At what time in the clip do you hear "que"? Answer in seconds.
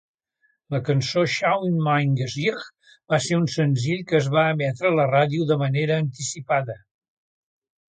4.13-4.17